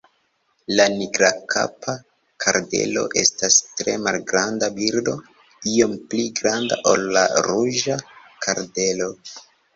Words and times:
La 0.77 0.85
Nigrakapa 0.93 1.93
kardelo 2.45 3.03
estas 3.25 3.59
tre 3.81 3.95
malgranda 4.07 4.71
birdo, 4.81 5.15
iom 5.75 5.95
pli 6.15 6.27
granda 6.41 6.81
ol 6.95 7.07
la 7.19 7.29
Ruĝa 7.51 8.01
kardelo. 8.49 9.13